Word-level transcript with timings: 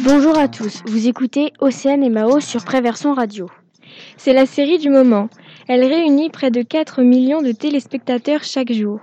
Bonjour 0.00 0.38
à 0.38 0.48
tous, 0.48 0.82
vous 0.84 1.08
écoutez 1.08 1.52
Océane 1.60 2.02
et 2.02 2.10
Mao 2.10 2.40
sur 2.40 2.64
Préversion 2.64 3.14
Radio. 3.14 3.48
C'est 4.18 4.34
la 4.34 4.44
série 4.44 4.78
du 4.78 4.90
moment. 4.90 5.28
Elle 5.66 5.84
réunit 5.84 6.28
près 6.28 6.50
de 6.50 6.62
4 6.62 7.02
millions 7.02 7.40
de 7.40 7.52
téléspectateurs 7.52 8.44
chaque 8.44 8.72
jour. 8.72 9.00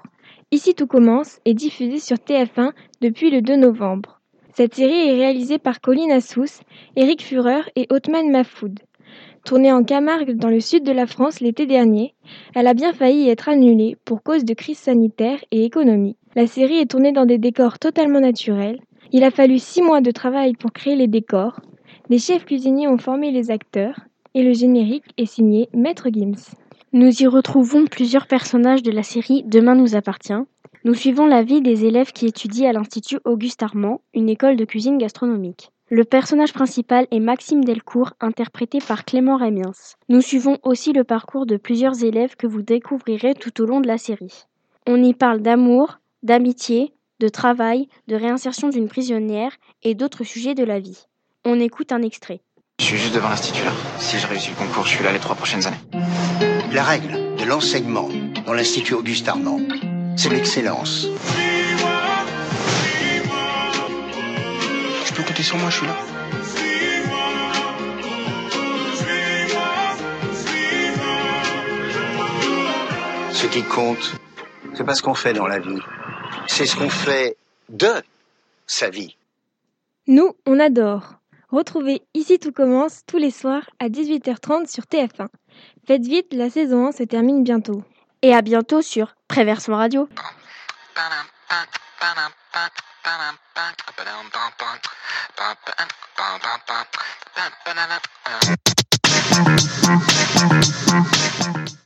Ici 0.52 0.76
tout 0.76 0.88
commence 0.88 1.40
est 1.46 1.56
diffusée 1.56 2.00
sur 2.00 2.18
TF1 2.18 2.72
depuis 3.02 3.32
le 3.32 3.42
2 3.42 3.56
novembre. 3.56 4.22
Cette 4.56 4.76
série 4.76 5.10
est 5.10 5.16
réalisée 5.16 5.58
par 5.58 5.82
Colline 5.82 6.12
Assous, 6.12 6.62
Eric 6.96 7.24
Führer 7.24 7.62
et 7.76 7.88
Othman 7.90 8.30
Mahfoud. 8.30 8.82
Tournée 9.44 9.72
en 9.72 9.84
Camargue 9.84 10.34
dans 10.38 10.50
le 10.50 10.60
sud 10.60 10.84
de 10.84 10.92
la 10.92 11.08
France 11.08 11.40
l'été 11.40 11.66
dernier, 11.66 12.14
elle 12.54 12.68
a 12.68 12.76
bien 12.76 12.94
failli 12.94 13.30
être 13.30 13.50
annulée 13.50 13.98
pour 14.06 14.22
cause 14.22 14.46
de 14.46 14.54
crise 14.54 14.78
sanitaire 14.78 15.44
et 15.50 15.66
économique. 15.66 16.18
La 16.36 16.46
série 16.46 16.78
est 16.78 16.92
tournée 16.92 17.12
dans 17.12 17.26
des 17.26 17.40
décors 17.40 17.80
totalement 17.80 18.20
naturels. 18.20 18.80
Il 19.12 19.24
a 19.24 19.32
fallu 19.32 19.58
six 19.58 19.82
mois 19.82 20.02
de 20.02 20.12
travail 20.12 20.54
pour 20.54 20.72
créer 20.72 20.96
les 20.96 21.08
décors. 21.08 21.60
Des 22.12 22.20
chefs 22.20 22.46
cuisiniers 22.46 22.88
ont 22.88 23.00
formé 23.00 23.32
les 23.32 23.50
acteurs 23.50 24.02
et 24.36 24.44
le 24.44 24.54
générique 24.54 25.06
est 25.18 25.26
signé 25.26 25.68
Maître 25.74 26.10
Gims. 26.14 26.54
Nous 26.92 27.24
y 27.24 27.26
retrouvons 27.26 27.86
plusieurs 27.88 28.28
personnages 28.28 28.84
de 28.84 28.92
la 28.92 29.02
série 29.02 29.42
Demain 29.48 29.74
nous 29.74 29.96
appartient, 29.96 30.34
nous 30.86 30.94
suivons 30.94 31.26
la 31.26 31.44
vie 31.44 31.62
des 31.62 31.86
élèves 31.86 32.12
qui 32.12 32.26
étudient 32.26 32.70
à 32.70 32.74
l'Institut 32.74 33.20
Auguste 33.24 33.64
Armand, 33.64 34.02
une 34.14 34.28
école 34.28 34.58
de 34.58 34.66
cuisine 34.66 34.98
gastronomique. 34.98 35.72
Le 35.90 36.04
personnage 36.04 36.52
principal 36.52 37.08
est 37.10 37.22
Maxime 37.22 37.64
Delcourt, 37.64 38.14
interprété 38.20 38.80
par 38.86 39.06
Clément 39.06 39.38
Rémiens. 39.38 39.72
Nous 40.10 40.22
suivons 40.22 40.58
aussi 40.64 40.92
le 40.92 41.06
parcours 41.06 41.46
de 41.46 41.56
plusieurs 41.56 42.04
élèves 42.04 42.36
que 42.36 42.48
vous 42.48 42.62
découvrirez 42.62 43.34
tout 43.34 43.62
au 43.62 43.66
long 43.66 43.80
de 43.80 43.88
la 43.88 43.98
série. 43.98 44.46
On 44.86 45.02
y 45.02 45.14
parle 45.14 45.42
d'amour, 45.42 46.00
d'amitié, 46.22 46.92
de 47.22 47.30
travail, 47.30 47.88
de 48.10 48.16
réinsertion 48.16 48.68
d'une 48.68 48.90
prisonnière 48.90 49.54
et 49.84 49.96
d'autres 49.96 50.26
sujets 50.26 50.56
de 50.56 50.66
la 50.66 50.80
vie. 50.80 51.06
On 51.46 51.62
écoute 51.62 51.94
un 51.94 52.02
extrait. 52.02 52.42
Je 52.80 52.86
suis 52.86 52.98
juste 52.98 53.16
devant 53.16 53.30
l'institut. 53.30 53.64
Si 54.00 54.18
je 54.18 54.28
réussis 54.28 54.50
le 54.50 54.58
concours, 54.58 54.86
je 54.86 54.96
suis 54.96 55.04
là 55.04 55.14
les 55.14 55.20
trois 55.20 55.36
prochaines 55.36 55.66
années. 55.66 55.78
La 56.74 56.84
règle 56.84 57.38
de 57.38 57.46
l'enseignement 57.46 58.10
dans 58.46 58.54
l'Institut 58.54 58.96
Auguste 58.96 59.30
Armand 59.30 59.60
c'est 60.16 60.30
l'excellence. 60.30 61.08
Je 65.06 65.14
peux 65.14 65.24
compter 65.24 65.44
sur 65.44 65.58
moi, 65.58 65.70
je 65.70 65.78
suis 65.78 65.88
là. 65.88 65.96
Ce 73.32 73.48
qui 73.48 73.64
compte, 73.64 74.16
c'est 74.74 74.84
pas 74.84 74.96
ce 74.96 75.02
qu'on 75.02 75.14
fait 75.14 75.34
dans 75.34 75.48
la 75.48 75.60
vie, 75.60 75.82
c'est 76.48 76.66
ce 76.66 76.76
qu'on 76.76 76.90
fait 76.90 77.38
de 77.70 77.92
sa 78.66 78.90
vie. 78.90 79.18
Nous, 80.08 80.32
on 80.46 80.60
adore. 80.60 81.16
Retrouvez 81.50 82.02
Ici 82.16 82.40
tout 82.40 82.52
commence 82.52 83.04
tous 83.06 83.18
les 83.18 83.30
soirs 83.30 83.70
à 83.78 83.88
18h30 83.88 84.68
sur 84.68 84.86
TF1. 84.86 85.28
Faites 85.86 86.06
vite, 86.06 86.34
la 86.34 86.50
saison 86.50 86.88
1 86.88 86.94
se 86.94 87.04
termine 87.04 87.44
bientôt. 87.44 87.84
Et 88.24 88.34
à 88.34 88.42
bientôt 88.42 88.82
sur 88.82 89.14
Préversion 89.28 89.76
Radio. 89.76 90.08